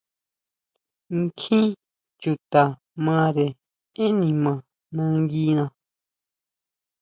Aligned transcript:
Kjín 1.39 1.67
chuta 2.21 2.63
mare 3.05 3.47
énn 4.03 4.15
nima 4.19 4.53
nanguina. 4.95 5.65